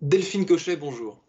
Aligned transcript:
Delphine 0.00 0.46
Cochet, 0.46 0.76
bonjour. 0.76 1.24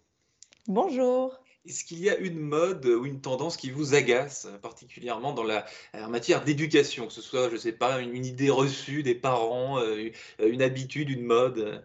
Bonjour. 0.68 1.40
Est-ce 1.66 1.84
qu'il 1.84 2.00
y 2.00 2.10
a 2.10 2.18
une 2.18 2.38
mode 2.38 2.86
ou 2.86 3.06
une 3.06 3.20
tendance 3.20 3.58
qui 3.58 3.72
vous 3.72 3.96
agace, 3.96 4.48
particulièrement 4.62 5.34
dans 5.34 5.44
la 5.44 5.66
en 5.94 6.08
matière 6.08 6.44
d'éducation, 6.44 7.08
que 7.08 7.14
ce 7.14 7.22
soit, 7.22 7.50
je 7.50 7.56
ne 7.56 7.60
sais 7.60 7.72
pas, 7.72 8.00
une, 8.00 8.26
idée 8.26 8.50
reçue 8.50 9.02
des 9.02 9.16
parents, 9.16 9.80
euh, 9.80 10.12
une 10.40 10.62
habitude, 10.62 11.10
une 11.10 11.24
mode? 11.24 11.84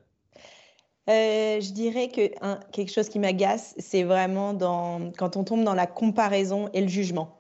Euh, 1.09 1.61
je 1.61 1.73
dirais 1.73 2.09
que 2.09 2.31
quelque 2.71 2.93
chose 2.93 3.09
qui 3.09 3.19
m'agace, 3.19 3.75
c'est 3.79 4.05
vraiment 4.05 4.53
dans, 4.53 5.11
quand 5.13 5.37
on 5.37 5.45
tombe 5.45 5.65
dans 5.65 5.75
la 5.75 5.87
comparaison 5.87 6.69
et 6.75 6.83
le 6.83 6.89
jugement. 6.89 7.39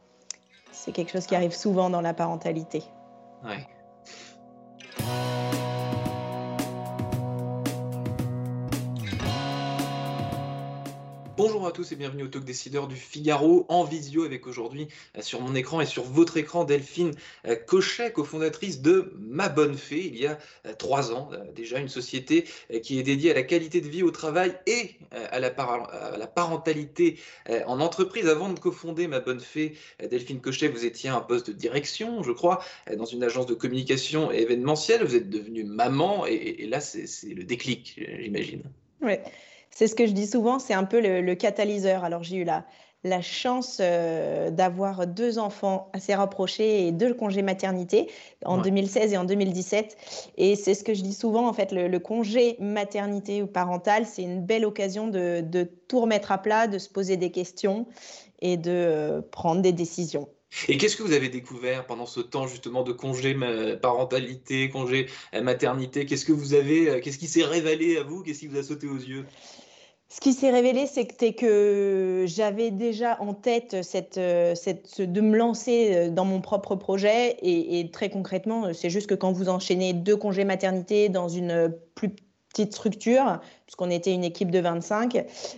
C'est 0.72 0.92
quelque 0.92 1.12
chose 1.12 1.26
qui 1.26 1.34
arrive 1.34 1.54
souvent 1.54 1.90
dans 1.90 2.00
la 2.00 2.14
parentalité. 2.14 2.82
Ouais. 3.44 3.66
Bonjour 11.46 11.66
à 11.66 11.72
tous 11.72 11.92
et 11.92 11.96
bienvenue 11.96 12.22
au 12.22 12.28
Talk 12.28 12.42
Décideur 12.42 12.88
du 12.88 12.96
Figaro 12.96 13.66
en 13.68 13.84
visio 13.84 14.24
avec 14.24 14.46
aujourd'hui 14.46 14.88
euh, 15.14 15.20
sur 15.20 15.42
mon 15.42 15.54
écran 15.54 15.82
et 15.82 15.84
sur 15.84 16.02
votre 16.02 16.38
écran 16.38 16.64
Delphine 16.64 17.10
euh, 17.46 17.54
Cochet, 17.54 18.12
cofondatrice 18.12 18.80
de 18.80 19.12
Ma 19.18 19.50
Bonne 19.50 19.76
Fée, 19.76 20.06
il 20.06 20.16
y 20.18 20.26
a 20.26 20.38
euh, 20.64 20.72
trois 20.72 21.12
ans 21.12 21.28
déjà, 21.54 21.80
une 21.80 21.90
société 21.90 22.46
qui 22.82 22.98
est 22.98 23.02
dédiée 23.02 23.30
à 23.30 23.34
la 23.34 23.42
qualité 23.42 23.82
de 23.82 23.88
vie 23.88 24.02
au 24.02 24.10
travail 24.10 24.54
et 24.66 24.92
à 25.12 25.38
la, 25.38 25.50
parentalité 26.26 27.18
en 27.66 27.78
entreprise. 27.78 28.26
Avant 28.26 28.50
de 28.50 28.58
cofonder 28.58 29.06
Ma 29.06 29.20
Bonne 29.20 29.40
Fée, 29.40 29.74
Delphine 30.00 30.40
Cochet, 30.40 30.68
vous 30.68 30.86
étiez 30.86 31.10
à 31.10 31.16
un 31.16 31.20
poste 31.20 31.50
de 31.50 31.52
direction, 31.52 32.22
je 32.22 32.32
crois, 32.32 32.64
dans 32.96 33.04
une 33.04 33.22
agence 33.22 33.44
de 33.44 33.54
communication 33.54 34.30
événementielle. 34.32 35.04
Vous 35.04 35.14
êtes 35.14 35.28
devenue 35.28 35.64
maman 35.64 36.26
et, 36.26 36.32
et 36.60 36.66
là, 36.66 36.80
c'est 36.80 37.28
le 37.28 37.44
déclic, 37.44 38.00
j'imagine. 38.18 38.62
Oui. 39.02 39.16
C'est 39.74 39.88
ce 39.88 39.96
que 39.96 40.06
je 40.06 40.12
dis 40.12 40.28
souvent, 40.28 40.60
c'est 40.60 40.72
un 40.72 40.84
peu 40.84 41.00
le, 41.00 41.34
catalyseur. 41.34 42.04
Alors 42.04 42.22
j'ai 42.22 42.36
eu 42.36 42.44
la, 42.44 42.64
la 43.02 43.20
chance 43.20 43.78
euh, 43.80 44.50
d'avoir 44.50 45.04
deux 45.08 45.40
enfants 45.40 45.90
assez 45.92 46.14
rapprochés 46.14 46.86
et 46.86 46.92
deux 46.92 47.12
congés 47.12 47.42
maternité 47.42 48.08
en 48.44 48.58
2016 48.58 49.14
et 49.14 49.16
en 49.16 49.24
2017. 49.24 49.96
Et 50.36 50.54
c'est 50.54 50.74
ce 50.74 50.84
que 50.84 50.94
je 50.94 51.02
dis 51.02 51.12
souvent, 51.12 51.48
en 51.48 51.52
fait, 51.52 51.72
le, 51.72 51.98
congé 51.98 52.56
maternité 52.60 53.42
ou 53.42 53.48
parental, 53.48 54.06
c'est 54.06 54.22
une 54.22 54.46
belle 54.46 54.64
occasion 54.64 55.08
de, 55.08 55.40
de, 55.40 55.68
tout 55.88 56.00
remettre 56.00 56.30
à 56.30 56.38
plat, 56.38 56.68
de 56.68 56.78
se 56.78 56.88
poser 56.88 57.16
des 57.16 57.32
questions 57.32 57.86
et 58.40 58.56
de 58.56 58.70
euh, 58.70 59.22
prendre 59.22 59.60
des 59.60 59.72
décisions. 59.72 60.28
Et 60.68 60.78
qu'est-ce 60.78 60.94
que 60.94 61.02
vous 61.02 61.14
avez 61.14 61.30
découvert 61.30 61.84
pendant 61.84 62.06
ce 62.06 62.20
temps 62.20 62.46
justement 62.46 62.84
de 62.84 62.92
congé 62.92 63.36
parentalité, 63.82 64.70
congé 64.70 65.08
euh, 65.34 65.42
maternité? 65.42 66.06
Qu'est-ce 66.06 66.24
que 66.24 66.32
vous 66.32 66.54
avez, 66.54 67.00
qu'est-ce 67.00 67.18
qui 67.18 67.26
s'est 67.26 67.42
révélé 67.42 67.96
à 67.96 68.04
vous? 68.04 68.22
Qu'est-ce 68.22 68.38
qui 68.38 68.46
vous 68.46 68.58
a 68.58 68.62
sauté 68.62 68.86
aux 68.86 68.94
yeux? 68.94 69.26
Ce 70.14 70.20
qui 70.20 70.32
s'est 70.32 70.52
révélé, 70.52 70.86
c'est 70.86 71.32
que 71.32 72.24
j'avais 72.28 72.70
déjà 72.70 73.20
en 73.20 73.34
tête 73.34 73.82
cette, 73.82 74.16
de 74.16 75.20
me 75.20 75.36
lancer 75.36 75.90
euh, 75.92 76.08
dans 76.08 76.24
mon 76.24 76.40
propre 76.40 76.76
projet. 76.76 77.36
Et, 77.42 77.90
très 77.90 78.10
concrètement, 78.10 78.72
c'est 78.72 78.90
juste 78.90 79.08
que 79.08 79.16
quand 79.16 79.32
vous 79.32 79.48
enchaînez 79.48 79.92
deux 79.92 80.16
congés 80.16 80.44
maternité 80.44 81.08
dans 81.08 81.26
une 81.26 81.74
plus 81.96 82.10
petite 82.48 82.74
structure, 82.74 83.40
puisqu'on 83.66 83.90
était 83.90 84.14
une 84.14 84.22
équipe 84.22 84.52
de 84.52 84.60
25, 84.60 85.16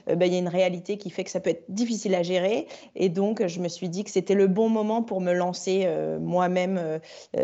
euh, 0.09 0.15
ben, 0.15 0.25
il 0.25 0.33
y 0.33 0.37
a 0.37 0.39
une 0.39 0.49
réalité 0.49 0.97
qui 0.97 1.11
fait 1.11 1.25
que 1.25 1.31
ça 1.31 1.41
peut 1.41 1.51
être 1.51 1.67
difficile 1.69 2.15
à 2.15 2.23
gérer. 2.23 2.67
Et 2.95 3.11
donc, 3.11 3.47
je 3.47 3.61
me 3.61 3.69
suis 3.69 3.91
dit 3.91 4.05
que 4.05 4.11
c'était 4.11 4.35
le 4.35 4.47
bon 4.47 4.71
moment 4.71 5.03
pour 5.03 5.21
me 5.21 5.35
lancer 5.35 5.83
euh, 5.85 6.19
moi-même 6.19 6.99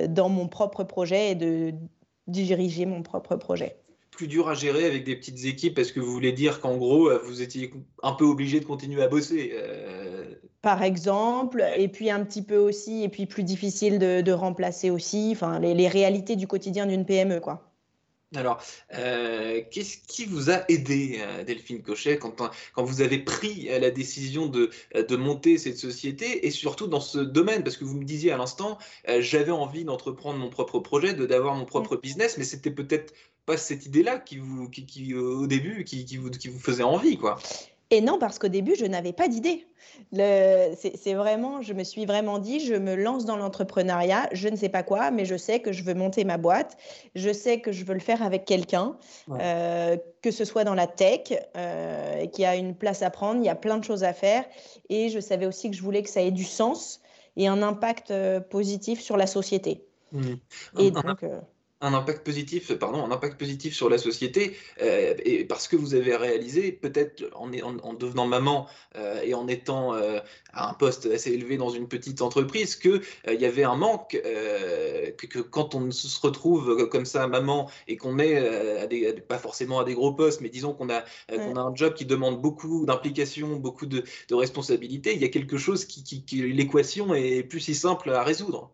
dans 0.09 0.31
mon 0.31 0.49
propre 0.49 0.83
projet 0.83 1.33
et 1.33 1.35
de 1.35 1.75
diriger 2.27 2.87
mon 2.87 3.03
propre 3.03 3.37
projet 3.37 3.82
plus 4.13 4.29
dur 4.29 4.49
à 4.49 4.55
gérer 4.55 4.85
avec 4.87 5.05
des 5.05 5.17
petites 5.17 5.45
équipes 5.47 5.79
Est-ce 5.79 5.93
que 5.93 5.99
vous 5.99 6.13
voulez 6.13 6.33
dire 6.33 6.61
qu'en 6.61 6.77
gros, 6.77 7.09
euh, 7.09 7.21
vous 7.25 7.43
étiez 7.43 7.73
un 8.03 8.13
peu 8.13 8.25
obligé 8.25 8.61
de 8.61 8.65
continuer 8.65 9.03
à 9.03 9.09
bosser 9.09 9.53
euh? 9.55 10.35
Par 10.61 10.85
exemple, 10.85 11.65
et 11.77 11.89
puis 11.89 12.09
un 12.09 12.25
petit 12.25 12.43
peu 12.43 12.57
aussi, 12.57 13.03
et 13.03 13.09
puis 13.09 13.27
plus 13.27 13.43
difficile 13.43 13.99
de, 13.99 14.33
remplacer 14.33 14.91
aussi, 14.91 15.31
enfin, 15.33 15.59
les, 15.59 15.75
les 15.75 15.89
réalités 15.89 16.37
du 16.37 16.47
quotidien 16.47 16.87
d'une 16.87 17.05
PME, 17.05 17.41
quoi. 17.41 17.72
Alors, 18.35 18.63
euh, 18.95 19.61
qu'est-ce 19.71 19.99
qui 19.99 20.25
vous 20.25 20.51
a 20.51 20.65
aidé, 20.71 21.19
euh, 21.21 21.45
Delphine 21.45 21.83
Cochet, 21.83 22.19
quand, 22.19 22.51
quand 22.75 22.83
vous 22.83 23.03
avez 23.03 23.19
pris 23.19 23.69
euh, 23.69 23.79
la 23.79 23.91
décision 23.91 24.47
de, 24.47 24.71
de 24.95 25.17
monter 25.17 25.59
cette 25.59 25.77
société 25.77 26.47
et 26.47 26.51
surtout 26.51 26.87
dans 26.87 27.01
ce 27.01 27.19
domaine? 27.19 27.63
Parce 27.63 27.77
que 27.77 27.85
vous 27.85 27.99
me 27.99 28.05
disiez 28.05 28.33
à 28.33 28.37
l'instant, 28.37 28.79
j'avais 29.21 29.51
envie 29.51 29.85
d'entreprendre 29.85 30.39
mon 30.39 30.49
propre 30.49 30.79
projet, 30.79 31.15
de 31.15 31.27
d'avoir 31.27 31.55
mon 31.55 31.65
propre 31.65 31.97
business, 31.97 32.39
mais 32.39 32.45
c'était 32.45 32.71
peut-être 32.71 33.13
pas 33.47 33.57
cette 33.57 33.87
idée-là 33.87 34.19
qui 34.19 34.39
vous, 34.39 34.69
qui, 34.69 34.87
qui, 34.87 35.15
au 35.15 35.47
début, 35.47 35.85
qui, 35.85 36.05
qui, 36.05 36.17
vous, 36.17 36.31
qui 36.31 36.49
vous 36.49 36.61
faisait 36.61 36.83
envie, 36.83 37.19
quoi. 37.19 37.39
Et 37.93 38.01
non, 38.01 38.19
parce 38.19 38.39
qu'au 38.39 38.49
début, 38.49 38.75
je 38.75 38.87
n'avais 38.87 39.13
pas 39.13 39.29
d'idée. 39.29 39.67
C'est 40.15 41.13
vraiment, 41.13 41.61
je 41.61 41.75
me 41.75 41.85
suis 41.85 42.07
vraiment 42.07 42.39
dit, 42.39 42.59
je 42.59 42.75
me 42.75 42.95
lance 42.95 43.27
dans 43.27 43.37
l'entrepreneuriat, 43.37 44.31
je 44.33 44.49
ne 44.49 44.57
sais 44.57 44.71
pas 44.71 44.83
quoi, 44.83 45.11
mais 45.11 45.27
je 45.27 45.37
sais 45.37 45.61
que 45.61 45.73
je 45.73 45.85
veux 45.85 45.93
monter 45.93 46.25
ma 46.25 46.39
boîte, 46.39 46.79
je 47.15 47.31
sais 47.31 47.61
que 47.61 47.71
je 47.71 47.85
veux 47.85 47.93
le 47.93 48.01
faire 48.01 48.23
avec 48.23 48.47
quelqu'un, 48.47 48.97
euh, 49.29 49.99
que 50.23 50.31
ce 50.31 50.47
soit 50.47 50.65
dans 50.65 50.75
la 50.75 50.87
tech, 50.87 51.35
euh, 51.55 52.27
qui 52.29 52.47
a 52.47 52.57
une 52.57 52.75
place 52.75 53.03
à 53.03 53.11
prendre, 53.11 53.41
il 53.41 53.45
y 53.45 53.51
a 53.51 53.55
plein 53.55 53.77
de 53.77 53.85
choses 53.85 54.05
à 54.05 54.15
faire. 54.15 54.47
Et 54.89 55.11
je 55.11 55.21
savais 55.21 55.45
aussi 55.45 55.71
que 55.71 55.77
je 55.77 55.83
voulais 55.83 56.03
que 56.03 56.09
ça 56.09 56.23
ait 56.23 56.31
du 56.31 56.45
sens 56.45 57.03
et 57.37 57.47
un 57.47 57.63
impact 57.63 58.11
euh, 58.11 58.41
positif 58.41 59.03
sur 59.03 59.19
la 59.19 59.27
société. 59.27 59.85
Mmh. 60.13 60.33
Et 60.79 60.91
donc, 60.91 61.25
un 61.25 61.43
impact 61.95 62.25
positif, 62.25 62.73
pardon, 62.75 63.05
un 63.05 63.11
impact 63.11 63.39
positif 63.39 63.75
sur 63.75 63.91
la 63.91 63.99
société, 63.99 64.57
euh, 64.81 65.15
et 65.25 65.45
parce 65.45 65.69
que 65.69 65.77
vous 65.77 65.95
avez 65.95 66.15
réalisé, 66.17 66.73
peut-être 66.73 67.25
en, 67.35 67.53
en, 67.53 67.93
devenant 67.95 68.27
maman 68.27 68.69
euh, 68.97 69.21
et 69.23 69.35
en 69.35 69.49
étant 69.49 69.95
euh, 69.95 70.21
à 70.53 70.71
un 70.71 70.75
poste 70.75 71.07
assez 71.07 71.33
élevé 71.33 71.57
dans 71.57 71.71
une 71.71 71.89
petite 71.89 72.23
entreprise, 72.23 72.77
qu'il 72.77 73.01
il 73.29 73.41
y 73.41 73.47
avait 73.47 73.65
un 73.65 73.77
manque, 73.77 74.11
que, 74.13 75.27
que, 75.27 75.39
quand 75.41 75.75
on 75.75 75.91
se 75.91 76.21
retrouve 76.21 76.89
comme 76.89 77.05
ça 77.05 77.27
maman 77.27 77.71
et 77.89 77.97
qu'on 77.97 78.19
est 78.19 78.37
à 78.79 78.87
des, 78.87 79.13
pas 79.15 79.39
forcément 79.39 79.81
à 79.81 79.85
des 79.85 79.95
gros 79.95 80.13
postes, 80.13 80.41
mais 80.41 80.49
disons 80.49 80.75
qu'on 80.75 80.91
a, 80.91 81.05
qu'on 81.29 81.57
a 81.57 81.61
un 81.61 81.75
job 81.75 81.95
qui 81.95 82.07
demande 82.07 82.41
beaucoup 82.41 82.87
d'implication, 82.87 83.57
beaucoup 83.57 83.87
de, 83.87 84.05
de 84.29 84.35
responsabilités, 84.35 85.15
il 85.15 85.21
y 85.21 85.25
a 85.25 85.29
quelque 85.29 85.57
chose 85.59 85.85
qui, 85.85 86.05
qui, 86.05 86.25
qui 86.25 86.43
l'équation 86.43 87.15
est 87.15 87.43
plus 87.43 87.61
si 87.61 87.75
simple 87.75 88.11
à 88.11 88.23
résoudre. 88.23 88.71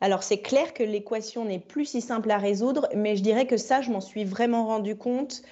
Alors 0.00 0.22
c'est 0.22 0.38
clair 0.38 0.74
que 0.74 0.82
l'équation 0.82 1.44
n'est 1.44 1.58
plus 1.58 1.86
si 1.86 2.00
simple 2.00 2.30
à 2.30 2.38
résoudre, 2.38 2.88
mais 2.94 3.16
je 3.16 3.22
dirais 3.22 3.46
que 3.46 3.56
ça, 3.56 3.80
je 3.80 3.90
m'en 3.90 4.00
suis 4.00 4.24
vraiment 4.24 4.66
rendu 4.66 4.96
compte 4.96 5.42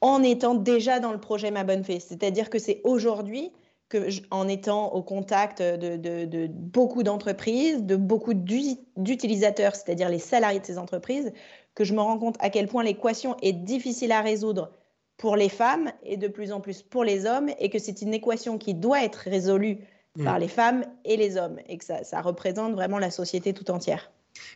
en 0.00 0.22
étant 0.22 0.54
déjà 0.54 1.00
dans 1.00 1.12
le 1.12 1.20
projet 1.20 1.50
Ma 1.50 1.64
Bonne 1.64 1.84
Fée. 1.84 2.00
C'est-à-dire 2.00 2.50
que 2.50 2.58
c'est 2.58 2.80
aujourd'hui 2.84 3.52
que, 3.88 4.08
en 4.30 4.48
étant 4.48 4.92
au 4.92 5.02
contact 5.02 5.62
de, 5.62 6.46
beaucoup 6.46 7.02
d'entreprises, 7.02 7.82
de 7.82 7.96
beaucoup 7.96 8.34
d'utilisateurs, 8.34 9.74
c'est-à-dire 9.74 10.08
les 10.08 10.18
salariés 10.18 10.60
de 10.60 10.66
ces 10.66 10.78
entreprises, 10.78 11.32
que 11.74 11.84
je 11.84 11.94
me 11.94 12.00
rends 12.00 12.18
compte 12.18 12.36
à 12.38 12.50
quel 12.50 12.68
point 12.68 12.84
l'équation 12.84 13.36
est 13.42 13.52
difficile 13.52 14.12
à 14.12 14.20
résoudre 14.20 14.70
pour 15.16 15.36
les 15.36 15.48
femmes 15.48 15.90
et 16.02 16.16
de 16.16 16.28
plus 16.28 16.52
en 16.52 16.60
plus 16.60 16.82
pour 16.82 17.04
les 17.04 17.24
hommes, 17.26 17.50
et 17.58 17.70
que 17.70 17.78
c'est 17.78 18.02
une 18.02 18.14
équation 18.14 18.58
qui 18.58 18.74
doit 18.74 19.04
être 19.04 19.20
résolue 19.26 19.78
par 20.22 20.36
mm. 20.36 20.40
les 20.40 20.48
femmes 20.48 20.84
et 21.04 21.16
les 21.16 21.36
hommes, 21.36 21.58
et 21.68 21.78
que 21.78 21.84
ça, 21.84 22.20
représente 22.20 22.74
vraiment 22.74 22.98
la 22.98 23.10
société 23.10 23.52
tout 23.52 23.70
entière 23.70 24.10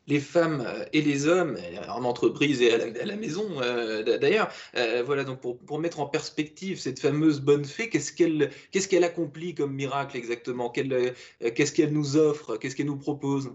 les 0.09 0.19
femmes 0.19 0.65
euh, 0.67 0.85
et 0.93 1.03
les 1.03 1.29
hommes 1.29 1.57
en 1.89 2.03
entreprise 2.03 2.61
et 2.63 2.73
à 2.73 3.05
la, 3.05 3.15
maison 3.15 3.47
euh, 3.63 4.19
d'ailleurs. 4.19 4.51
Euh, 4.77 5.05
voilà, 5.07 5.23
donc 5.23 5.39
pour, 5.39 5.79
mettre 5.79 6.01
en 6.01 6.07
perspective 6.07 6.81
cette 6.81 6.99
fameuse 6.99 7.41
bonne 7.41 7.65
fée, 7.65 7.89
qu'est-ce 7.89 8.13
qu'elle 8.13 8.51
qu'est-ce 8.73 8.89
qu'elle 8.89 9.05
accomplit 9.05 9.55
comme 9.55 9.73
miracle 9.73 10.17
exactement? 10.17 10.69
Qu'est-ce 10.69 11.73
qu'elle 11.73 11.93
nous 11.93 12.17
offre? 12.17 12.57
Qu'est-ce 12.57 12.75
qu'elle 12.75 12.87
nous 12.87 12.99
propose? 12.99 13.53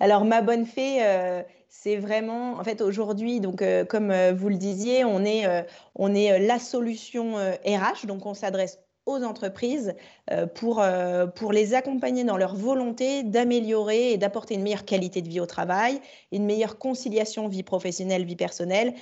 Alors, 0.00 0.24
ma 0.24 0.40
bonne 0.40 0.64
fée, 0.64 1.02
c'est 1.68 1.96
vraiment, 1.96 2.54
en 2.54 2.64
fait, 2.64 2.80
aujourd'hui, 2.80 3.40
donc 3.40 3.62
comme 3.88 4.14
vous 4.30 4.48
le 4.48 4.56
disiez, 4.56 5.04
on 5.04 5.26
est, 5.26 5.44
on 5.94 6.14
est 6.14 6.38
la 6.38 6.58
solution 6.58 7.34
RH, 7.36 8.06
donc 8.06 8.24
on 8.24 8.32
s'adresse 8.32 8.78
aux 9.08 9.24
entreprises 9.24 9.94
euh, 10.30 10.46
pour, 10.46 10.80
euh, 10.80 11.26
pour 11.26 11.50
les 11.52 11.74
accompagner 11.74 12.24
dans 12.24 12.36
leur 12.36 12.54
volonté 12.54 13.22
d'améliorer 13.22 14.12
et 14.12 14.18
d'apporter 14.18 14.54
une 14.54 14.62
meilleure 14.62 14.84
qualité 14.84 15.22
de 15.22 15.28
vie 15.28 15.40
au 15.40 15.46
travail, 15.46 16.00
une 16.30 16.44
meilleure 16.44 16.78
conciliation 16.78 17.48
vie 17.48 17.62
professionnelle, 17.62 18.24
vie 18.24 18.36
personnelle, 18.36 18.94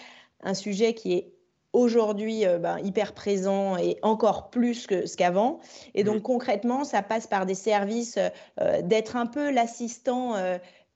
un 0.42 0.54
sujet 0.54 0.94
qui 0.94 1.14
est 1.14 1.32
aujourd'hui 1.72 2.46
euh, 2.46 2.58
ben, 2.58 2.78
hyper 2.78 3.14
présent 3.14 3.76
et 3.76 3.98
encore 4.02 4.48
plus 4.50 4.86
que 4.86 5.06
ce 5.06 5.16
qu'avant. 5.16 5.58
Et 5.94 6.04
donc 6.04 6.22
concrètement, 6.22 6.84
ça 6.84 7.02
passe 7.02 7.26
par 7.26 7.44
des 7.44 7.56
services 7.56 8.18
d'être 8.84 9.16
un 9.16 9.26
peu 9.26 9.50
l'assistant 9.50 10.34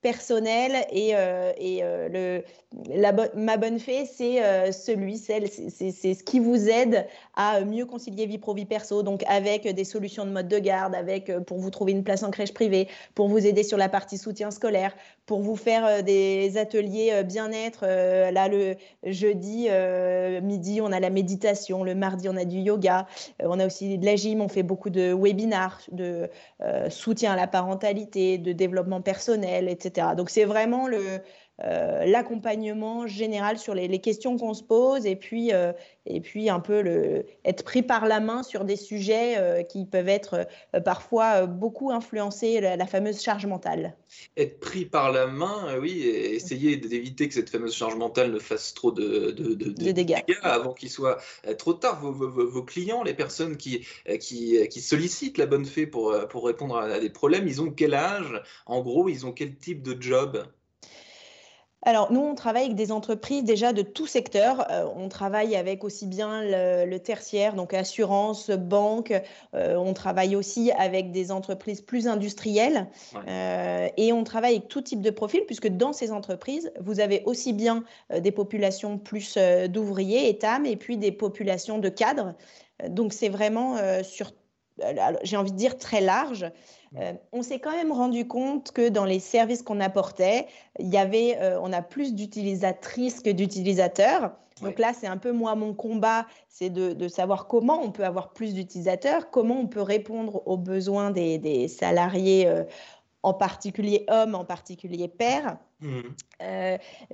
personnel 0.02 0.86
et, 0.90 1.10
euh, 1.14 1.52
et 1.58 1.80
euh, 1.82 2.08
le, 2.08 2.44
la 2.94 3.12
ma 3.34 3.56
bonne 3.56 3.78
fée, 3.78 4.06
c'est 4.06 4.42
euh, 4.42 4.72
celui, 4.72 5.18
celle, 5.18 5.48
c'est 5.48 6.14
ce 6.14 6.22
qui 6.22 6.38
vous 6.38 6.68
aide 6.68 7.06
à 7.34 7.60
mieux 7.60 7.84
concilier 7.84 8.26
vie 8.26 8.38
pro, 8.38 8.54
vie 8.54 8.64
perso, 8.64 9.02
donc 9.02 9.24
avec 9.26 9.68
des 9.68 9.84
solutions 9.84 10.24
de 10.24 10.30
mode 10.30 10.48
de 10.48 10.58
garde, 10.58 10.94
avec 10.94 11.36
pour 11.40 11.58
vous 11.58 11.70
trouver 11.70 11.92
une 11.92 12.04
place 12.04 12.22
en 12.22 12.30
crèche 12.30 12.54
privée, 12.54 12.88
pour 13.14 13.28
vous 13.28 13.46
aider 13.46 13.62
sur 13.62 13.76
la 13.76 13.88
partie 13.88 14.16
soutien 14.16 14.50
scolaire, 14.50 14.94
pour 15.26 15.40
vous 15.40 15.56
faire 15.56 16.02
des 16.02 16.56
ateliers 16.56 17.22
bien-être. 17.24 17.86
là, 17.86 18.48
le 18.48 18.76
jeudi, 19.04 19.68
midi, 20.42 20.80
on 20.80 20.92
a 20.92 21.00
la 21.00 21.10
méditation, 21.10 21.82
le 21.82 21.94
mardi, 21.94 22.28
on 22.28 22.36
a 22.36 22.44
du 22.44 22.58
yoga, 22.58 23.06
on 23.42 23.58
a 23.58 23.66
aussi 23.66 23.98
de 23.98 24.04
la 24.04 24.16
gym, 24.16 24.40
on 24.40 24.48
fait 24.48 24.62
beaucoup 24.62 24.90
de 24.90 25.12
webinars, 25.12 25.80
de 25.92 26.28
soutien 26.88 27.32
à 27.32 27.36
la 27.36 27.46
parentalité, 27.46 28.38
de 28.38 28.52
développement 28.52 29.00
personnel, 29.00 29.68
etc. 29.68 29.89
Donc 30.16 30.30
c'est 30.30 30.44
vraiment 30.44 30.86
le, 30.86 31.20
euh, 31.64 32.06
l'accompagnement 32.06 33.06
général 33.06 33.58
sur 33.58 33.74
les, 33.74 33.98
questions 33.98 34.38
qu'on 34.38 34.54
se 34.54 34.62
pose 34.62 35.04
et 35.04 35.16
puis, 35.16 35.52
euh, 35.52 35.72
et 36.06 36.20
puis 36.20 36.48
un 36.48 36.60
peu 36.60 36.80
le, 36.80 37.26
être 37.44 37.64
pris 37.64 37.82
par 37.82 38.06
la 38.06 38.18
main 38.20 38.42
sur 38.42 38.64
des 38.64 38.76
sujets 38.76 39.36
euh, 39.36 39.62
qui 39.62 39.84
peuvent 39.84 40.08
être 40.08 40.46
parfois 40.84 41.46
beaucoup 41.46 41.90
influencés, 41.90 42.60
la, 42.60 42.86
fameuse 42.86 43.20
charge 43.20 43.44
mentale. 43.44 43.94
Être 44.36 44.58
pris 44.58 44.86
par 44.86 45.12
la 45.12 45.26
main, 45.26 45.76
oui, 45.78 46.02
et 46.02 46.34
essayer 46.34 46.76
d'éviter 46.76 47.28
que 47.28 47.34
cette 47.34 47.50
fameuse 47.50 47.74
charge 47.74 47.96
mentale 47.96 48.32
ne 48.32 48.38
fasse 48.38 48.72
trop 48.72 48.90
de, 48.90 49.30
de, 49.30 49.92
dégâts. 49.92 50.22
avant 50.42 50.72
qu'il 50.72 50.90
soit 50.90 51.18
trop 51.58 51.74
tard. 51.74 52.00
Vos, 52.00 52.12
vos, 52.12 52.62
clients, 52.62 53.02
les 53.02 53.14
personnes 53.14 53.56
qui, 53.56 53.86
qui, 54.20 54.68
qui, 54.68 54.80
sollicitent 54.80 55.38
la 55.38 55.46
bonne 55.46 55.66
fée 55.66 55.86
pour, 55.86 56.16
pour 56.28 56.46
répondre 56.46 56.76
à 56.76 56.98
des 56.98 57.10
problèmes, 57.10 57.46
ils 57.46 57.60
ont 57.60 57.70
quel 57.70 57.94
âge? 57.94 58.42
En 58.66 58.80
gros, 58.80 59.08
ils 59.08 59.26
ont 59.26 59.32
quel 59.32 59.56
type 59.56 59.82
de 59.82 60.00
job? 60.00 60.42
Alors, 61.82 62.12
nous, 62.12 62.20
on 62.20 62.34
travaille 62.34 62.64
avec 62.64 62.76
des 62.76 62.92
entreprises 62.92 63.42
déjà 63.42 63.72
de 63.72 63.80
tout 63.80 64.06
secteur. 64.06 64.70
Euh, 64.70 64.84
on 64.96 65.08
travaille 65.08 65.56
avec 65.56 65.82
aussi 65.82 66.06
bien 66.06 66.42
le, 66.44 66.98
tertiaire, 66.98 67.54
donc 67.54 67.72
assurance, 67.72 68.50
banque. 68.50 69.14
Euh, 69.54 69.76
on 69.76 69.94
travaille 69.94 70.36
aussi 70.36 70.70
avec 70.72 71.10
des 71.10 71.32
entreprises 71.32 71.80
plus 71.80 72.06
industrielles. 72.06 72.86
Euh, 73.26 73.88
et 73.96 74.12
on 74.12 74.24
travaille 74.24 74.56
avec 74.56 74.68
tout 74.68 74.82
type 74.82 75.00
de 75.00 75.10
profil, 75.10 75.40
puisque 75.46 75.68
dans 75.68 75.94
ces 75.94 76.12
entreprises, 76.12 76.70
vous 76.80 77.00
avez 77.00 77.22
aussi 77.24 77.54
bien 77.54 77.84
des 78.14 78.32
populations 78.32 78.98
plus 78.98 79.38
d'ouvriers, 79.68 80.28
ETAM, 80.28 80.66
et 80.66 80.76
puis 80.76 80.98
des 80.98 81.12
populations 81.12 81.78
de 81.78 81.88
cadres. 81.88 82.34
Donc, 82.88 83.14
c'est 83.14 83.28
vraiment 83.30 83.76
sur, 84.02 84.32
j'ai 85.22 85.36
envie 85.36 85.52
de 85.52 85.56
dire, 85.56 85.78
très 85.78 86.00
large. 86.00 86.50
Euh, 86.96 87.12
on 87.32 87.42
s'est 87.42 87.60
quand 87.60 87.72
même 87.72 87.92
rendu 87.92 88.26
compte 88.26 88.72
que 88.72 88.88
dans 88.88 89.04
les 89.04 89.20
services 89.20 89.62
qu'on 89.62 89.80
apportait, 89.80 90.46
il 90.78 90.88
y 90.88 90.96
avait, 90.96 91.38
euh, 91.40 91.60
on 91.62 91.72
a 91.72 91.82
plus 91.82 92.14
d'utilisatrices 92.14 93.20
que 93.20 93.30
d'utilisateurs. 93.30 94.32
Donc 94.60 94.78
là, 94.78 94.92
c'est 94.92 95.06
un 95.06 95.16
peu 95.16 95.32
moi 95.32 95.54
mon 95.54 95.72
combat, 95.72 96.26
c'est 96.48 96.68
de, 96.68 97.08
savoir 97.08 97.46
comment 97.46 97.80
on 97.82 97.92
peut 97.92 98.04
avoir 98.04 98.34
plus 98.34 98.52
d'utilisateurs, 98.52 99.30
comment 99.30 99.58
on 99.58 99.66
peut 99.66 99.80
répondre 99.80 100.42
aux 100.46 100.58
besoins 100.58 101.10
des, 101.10 101.68
salariés, 101.68 102.46
euh, 102.46 102.64
en 103.22 103.32
particulier 103.32 104.04
hommes, 104.08 104.34
en 104.34 104.44
particulier 104.44 105.08
pères. 105.08 105.56
Mmh. 105.82 106.00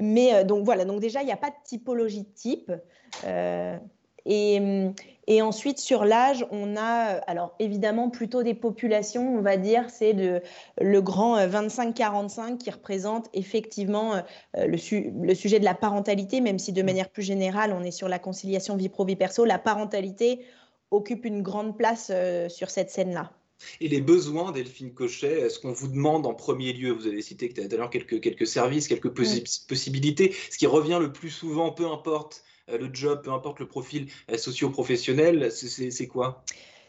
mais 0.01 0.45
donc 0.45 0.65
voilà, 0.65 0.85
donc 0.85 0.99
déjà, 0.99 1.23
il 1.23 1.27
n'y 1.27 1.33
a 1.33 1.37
pas 1.37 1.51
de 1.51 1.57
typologie 1.65 2.23
de 2.23 2.35
type. 2.35 2.73
Et, 4.27 4.91
et 5.29 5.43
ensuite, 5.43 5.79
sur 5.79 6.05
l'âge, 6.05 6.47
on 6.51 6.77
a, 6.77 7.21
alors 7.27 7.55
évidemment, 7.59 8.11
plutôt 8.11 8.43
des 8.43 8.55
populations, 8.55 9.37
on 9.37 9.41
va 9.41 9.57
dire, 9.57 9.91
c'est 9.91 10.13
le 10.13 11.01
grand 11.01 11.39
25-45 11.39 12.53
euh, 12.53 12.57
qui 12.57 12.71
représente 12.71 13.29
effectivement 13.33 14.15
euh, 14.15 14.21
le, 14.55 15.27
le, 15.27 15.35
sujet 15.35 15.59
de 15.59 15.65
la 15.65 15.75
parentalité, 15.75 16.41
même 16.41 16.59
si 16.59 16.73
de 16.73 16.83
mmh. 16.83 16.87
manière 16.87 17.09
plus 17.09 17.23
générale, 17.23 17.73
on 17.73 17.83
est 17.83 17.91
sur 17.91 18.09
la 18.09 18.19
conciliation 18.19 18.77
vie 18.77 18.89
pro-vie 18.89 19.17
perso. 19.17 19.45
La 19.45 19.59
parentalité 19.59 20.45
occupe 20.93 21.25
une 21.25 21.43
grande 21.43 21.77
place 21.77 22.11
euh, 22.13 22.49
sur 22.49 22.71
cette 22.71 22.91
scène-là. 22.91 23.33
Et 23.81 23.89
les 23.89 24.01
besoins, 24.01 24.53
Delphine 24.53 24.93
Cochet, 24.93 25.41
est-ce 25.41 25.59
qu'on 25.59 25.73
vous 25.73 25.89
demande 25.89 26.27
en 26.27 26.35
premier 26.35 26.73
lieu, 26.73 26.93
vous 26.93 27.07
avez 27.07 27.23
cité 27.23 27.49
tout 27.49 27.61
à 27.61 27.77
l'heure 27.77 27.91
quelques, 27.91 28.21
quelques 28.21 28.47
services, 28.47 28.89
quelques 28.89 29.11
possibilités, 29.11 30.35
ce 30.51 30.59
qui 30.59 30.67
revient 30.67 30.99
le 31.01 31.13
plus 31.13 31.31
souvent, 31.31 31.73
peu 31.73 31.87
importe 31.87 32.43
euh, 32.71 32.79
le 32.79 32.91
job, 32.93 33.23
peu 33.23 33.33
importe 33.33 33.61
le 33.61 33.69
profil 33.69 34.09
euh, 34.31 34.37
socio-professionnel, 34.37 35.51
c'est 35.53 36.07
quoi? 36.07 36.43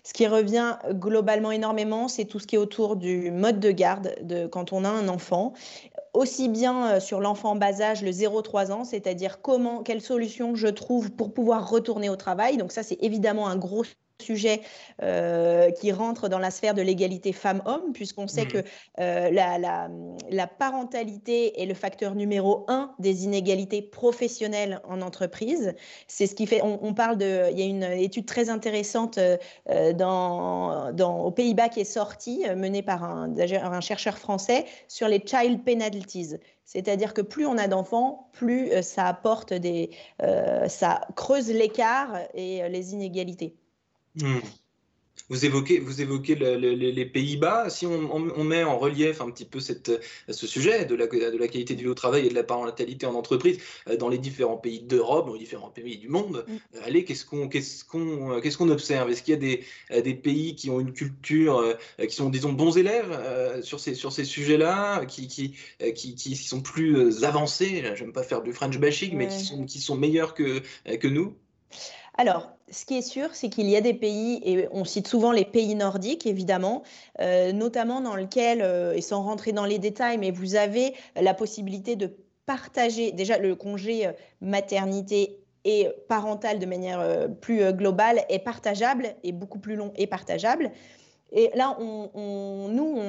Ce 0.03 0.13
qui 0.13 0.25
revient 0.25 0.77
globalement 0.93 1.51
énormément, 1.51 2.07
c'est 2.07 2.23
tout 2.23 2.39
ce 2.39 2.47
qui 2.47 2.55
est 2.55 2.59
autour 2.59 2.95
du 2.95 3.29
mode 3.29 3.59
de 3.59 3.71
garde 3.71 4.15
de, 4.21 4.47
quand 4.47 4.71
on 4.71 4.85
a 4.85 4.89
un 4.89 5.09
enfant. 5.09 5.53
Aussi 6.13 6.47
bien 6.47 6.93
euh, 6.93 6.99
sur 7.01 7.19
l'enfant 7.19 7.55
bas 7.55 7.81
âge, 7.81 8.03
le 8.03 8.11
0-3 8.11 8.71
ans, 8.71 8.83
c'est-à-dire 8.85 9.41
comment, 9.41 9.83
quelle 9.83 10.01
solution 10.01 10.55
je 10.55 10.67
trouve 10.67 11.11
pour 11.11 11.33
pouvoir 11.33 11.69
retourner 11.69 12.09
au 12.09 12.15
travail. 12.15 12.55
Donc 12.55 12.71
ça, 12.71 12.83
c'est 12.83 12.97
évidemment 13.01 13.49
un 13.49 13.57
gros 13.57 13.83
sujet 14.21 14.61
euh, 15.03 15.71
qui 15.71 15.91
rentre 15.91 16.27
dans 16.27 16.39
la 16.39 16.51
sphère 16.51 16.73
de 16.73 16.81
l'égalité 16.81 17.31
femmes-hommes, 17.31 17.93
puisqu'on 17.93 18.27
sait 18.27 18.45
mmh. 18.45 18.47
que 18.47 18.57
euh, 18.99 19.29
la, 19.29 20.47
parentalité 20.47 21.61
est 21.61 21.65
le 21.65 21.73
facteur 21.73 22.15
numéro 22.15 22.65
un 22.67 22.93
des 22.99 23.25
inégalités 23.25 23.81
professionnelles 23.81 24.81
en 24.87 25.01
entreprise. 25.01 25.75
C'est 26.07 26.25
ce 26.25 26.35
qui 26.35 26.47
fait, 26.47 26.61
on, 26.63 26.93
parle 26.93 27.17
de, 27.17 27.51
il 27.51 27.59
y 27.59 27.61
a 27.61 27.65
une 27.65 27.83
étude 27.83 28.25
très 28.25 28.49
intéressante 28.49 29.17
euh, 29.19 29.93
dans, 29.93 30.91
dans, 30.93 31.19
aux 31.19 31.31
Pays-Bas 31.31 31.69
qui 31.69 31.81
est 31.81 31.85
sortie, 31.85 32.43
menée 32.55 32.81
par 32.81 33.03
un, 33.03 33.33
un 33.37 33.81
chercheur 33.81 34.17
français, 34.17 34.65
sur 34.87 35.07
les 35.07 35.23
child 35.23 35.63
penalties. 35.63 36.37
C'est-à-dire 36.65 37.13
que 37.13 37.21
plus 37.21 37.45
on 37.45 37.57
a 37.57 37.67
d'enfants, 37.67 38.29
plus 38.33 38.71
ça 38.81 39.05
apporte 39.05 39.53
des, 39.53 39.91
ça 40.67 41.01
creuse 41.15 41.49
l'écart 41.49 42.17
et 42.33 42.67
les 42.67 42.93
inégalités. 42.93 43.55
Hmm. 44.17 44.39
Vous 45.29 45.45
évoquez, 45.45 45.79
vous 45.79 46.01
évoquez 46.01 46.35
les 46.35 47.05
Pays-Bas. 47.05 47.69
Si 47.69 47.85
on, 47.85 48.43
met 48.43 48.63
en 48.63 48.77
relief 48.77 49.19
un 49.19 49.29
petit 49.29 49.43
peu 49.43 49.59
cette, 49.59 49.91
ce 50.29 50.47
sujet 50.47 50.85
de 50.85 50.95
la, 50.95 51.07
de 51.07 51.37
la, 51.37 51.47
qualité 51.49 51.75
de 51.75 51.81
vie 51.81 51.87
au 51.87 51.93
travail 51.93 52.27
et 52.27 52.29
de 52.29 52.35
la 52.35 52.43
parentalité 52.43 53.05
en 53.05 53.13
entreprise 53.13 53.59
euh, 53.89 53.97
dans 53.97 54.07
les 54.07 54.19
différents 54.19 54.55
pays 54.55 54.81
d'Europe, 54.81 55.27
dans 55.27 55.33
les 55.33 55.39
différents 55.39 55.69
pays 55.69 55.97
du 55.97 56.07
monde, 56.07 56.45
mm. 56.47 56.53
euh, 56.75 56.79
allez, 56.85 57.03
qu'est-ce 57.03 57.25
qu'on 57.25 57.49
qu'est-ce 57.49 57.83
qu'on 57.83 58.31
euh, 58.31 58.39
qu'est-ce 58.39 58.57
qu'on 58.57 58.69
observe? 58.69 59.09
Est-ce 59.09 59.21
qu'il 59.21 59.33
y 59.33 59.37
a 59.37 59.39
des, 59.39 60.01
des 60.01 60.13
pays 60.13 60.55
qui 60.55 60.69
ont 60.69 60.79
une 60.79 60.93
culture, 60.93 61.75
qui 61.99 62.15
sont, 62.15 62.29
disons, 62.29 62.53
bons 62.53 62.77
élèves 62.77 63.61
sur 63.63 63.81
ces, 63.81 63.95
sur 63.95 64.13
ces 64.13 64.23
sujets-là, 64.23 65.05
qui, 65.05 65.27
qui, 65.27 65.55
qui, 65.93 66.15
qui, 66.15 66.35
sont 66.37 66.61
plus 66.61 67.23
avancés? 67.25 67.83
J'aime 67.95 68.13
pas 68.13 68.23
faire 68.23 68.41
du 68.41 68.53
French 68.53 68.77
bashing, 68.77 69.15
mais 69.15 69.27
qui 69.27 69.43
sont, 69.43 69.65
qui 69.65 69.81
sont 69.81 69.95
meilleurs 69.95 70.33
que, 70.33 70.61
que 70.85 71.07
nous? 71.07 71.35
Alors, 72.17 72.56
ce 72.69 72.85
qui 72.85 72.97
est 72.97 73.01
sûr, 73.01 73.33
c'est 73.33 73.49
qu'il 73.49 73.69
y 73.69 73.75
a 73.75 73.81
des 73.81 73.93
pays, 73.93 74.41
et 74.43 74.67
on 74.71 74.83
cite 74.83 75.07
souvent 75.07 75.31
les 75.31 75.45
pays 75.45 75.75
nordiques, 75.75 76.25
évidemment, 76.25 76.83
euh, 77.21 77.51
notamment 77.53 78.01
dans 78.01 78.15
lesquels, 78.15 78.61
euh, 78.61 78.93
et 78.93 79.01
sans 79.01 79.23
rentrer 79.23 79.53
dans 79.53 79.65
les 79.65 79.79
détails, 79.79 80.17
mais 80.17 80.31
vous 80.31 80.55
avez 80.55 80.93
la 81.15 81.33
possibilité 81.33 81.95
de 81.95 82.11
partager 82.45 83.11
déjà 83.11 83.37
le 83.37 83.55
congé 83.55 84.07
euh, 84.07 84.11
maternité 84.41 85.39
et 85.63 85.87
parental 86.07 86.59
de 86.59 86.65
manière 86.65 87.27
plus 87.41 87.73
globale 87.73 88.23
est 88.29 88.39
partageable 88.39 89.15
et 89.23 89.33
beaucoup 89.33 89.59
plus 89.59 89.75
long 89.75 89.91
et 89.97 90.07
partageable. 90.07 90.71
Et 91.31 91.51
là, 91.55 91.77
on, 91.79 92.67
nous, 92.69 92.99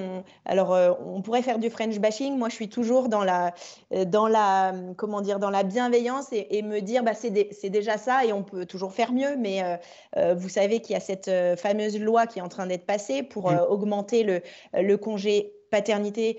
alors, 0.45 0.75
euh, 0.75 0.93
on 1.07 1.23
pourrait 1.23 1.43
faire 1.43 1.59
du 1.59 1.71
French 1.71 1.99
bashing. 1.99 2.37
Moi, 2.37 2.49
je 2.49 2.55
suis 2.55 2.69
toujours 2.69 3.09
dans 3.09 3.23
la, 3.23 3.55
euh, 3.93 4.05
dans 4.05 4.27
la, 4.27 4.75
comment 4.97 5.21
dire, 5.21 5.39
dans 5.39 5.51
la 5.51 5.63
bienveillance 5.63 6.27
et, 6.33 6.63
me 6.63 6.81
dire, 6.81 7.05
bah, 7.05 7.15
c'est, 7.15 7.31
déjà 7.71 7.97
ça 7.97 8.25
et 8.25 8.33
on 8.33 8.43
peut 8.43 8.67
toujours 8.67 8.93
faire 8.93 9.13
mieux. 9.13 9.37
Mais 9.37 9.63
euh, 10.17 10.35
vous 10.35 10.49
savez 10.49 10.81
qu'il 10.81 10.95
y 10.95 10.97
a 10.97 11.01
cette 11.01 11.31
fameuse 11.57 11.99
loi 11.99 12.27
qui 12.27 12.41
est 12.41 12.43
en 12.43 12.49
train 12.49 12.67
d'être 12.67 12.87
passée 12.87 13.23
pour 13.23 13.53
augmenter 13.69 14.25
le, 14.25 14.43
le 14.75 14.97
congé 14.97 15.53
paternité 15.71 16.39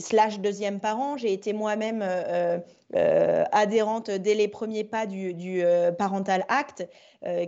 slash 0.00 0.40
deuxième 0.40 0.80
parent. 0.80 1.16
J'ai 1.16 1.32
été 1.32 1.52
moi-même 1.52 2.00
euh, 2.02 2.58
euh, 2.94 3.44
adhérente 3.52 4.10
dès 4.10 4.34
les 4.34 4.48
premiers 4.48 4.84
pas 4.84 5.06
du, 5.06 5.34
euh, 5.62 5.92
Parental 5.92 6.44
Act 6.48 6.88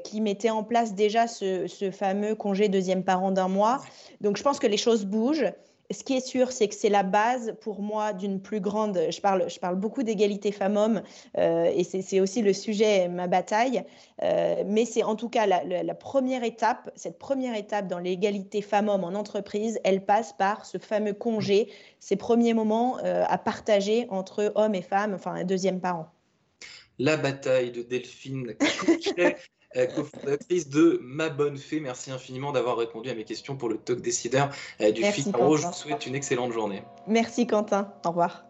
qui 0.03 0.21
mettait 0.21 0.51
en 0.51 0.65
place 0.65 0.95
déjà 0.95 1.29
ce, 1.29 1.69
ce 1.69 1.93
fameux 1.93 2.35
congé 2.35 2.69
deuxième 2.69 3.05
parent 3.05 3.31
d'un 3.31 3.47
mois. 3.47 3.81
Donc 4.21 4.37
je 4.37 4.43
pense 4.43 4.59
que 4.59 4.67
les 4.67 4.77
choses 4.77 5.05
bougent 5.05 5.53
ce 5.91 6.05
qui 6.05 6.15
est 6.15 6.27
sûr, 6.27 6.53
c'est 6.53 6.69
que 6.69 6.75
c'est 6.75 6.89
la 6.89 7.03
base 7.03 7.55
pour 7.61 7.83
moi 7.83 8.13
d'une 8.13 8.41
plus 8.41 8.61
grande. 8.61 8.99
Je 9.11 9.21
parle, 9.21 9.51
je 9.51 9.59
parle 9.59 9.77
beaucoup 9.77 10.03
d'égalité 10.03 10.53
femmes-hommes 10.53 11.03
euh, 11.37 11.65
et 11.65 11.85
c'est 11.85 12.21
aussi 12.21 12.43
le 12.43 12.53
sujet, 12.53 13.09
ma 13.09 13.27
bataille. 13.27 13.83
Euh, 14.23 14.63
mais 14.67 14.85
c'est 14.85 15.03
en 15.03 15.17
tout 15.17 15.29
cas 15.29 15.47
la, 15.47 15.95
première 15.95 16.45
étape, 16.45 16.91
cette 16.95 17.19
première 17.19 17.57
étape 17.57 17.89
dans 17.89 17.99
l'égalité 17.99 18.63
femmes-hommes 18.63 19.05
en 19.05 19.15
entreprise, 19.15 19.81
elle 19.85 20.05
passe 20.05 20.33
par 20.33 20.65
ce 20.65 20.79
fameux 20.79 21.13
congé, 21.13 21.69
ces 21.99 22.17
premiers 22.17 22.55
moments 22.55 22.99
euh, 23.05 23.25
à 23.27 23.39
partager 23.39 24.07
entre 24.11 24.53
hommes 24.55 24.75
et 24.75 24.83
femmes, 24.83 25.15
enfin 25.15 25.33
un 25.33 25.45
deuxième 25.45 25.81
parent. 25.81 26.09
La 26.99 27.17
bataille 27.17 27.73
de 27.73 27.83
Delphine 27.83 28.55
euh, 29.77 29.87
cofondatrice 29.87 30.69
de 30.69 30.99
Ma 31.03 31.29
Bonne 31.29 31.57
Fée. 31.57 31.79
Merci 31.79 32.11
infiniment 32.11 32.51
d'avoir 32.51 32.77
répondu 32.77 33.09
à 33.09 33.15
mes 33.15 33.25
questions 33.25 33.57
pour 33.57 33.69
le 33.69 33.79
talk 33.79 34.01
décideur 34.01 34.51
euh, 34.81 34.91
du 34.91 35.05
Figaro. 35.05 35.57
Je 35.57 35.67
vous 35.67 35.73
souhaite 35.73 36.07
une 36.07 36.17
excellente 36.17 36.53
journée. 36.53 36.83
Merci 37.07 37.47
Quentin. 37.47 37.93
Au 38.05 38.09
revoir. 38.09 38.45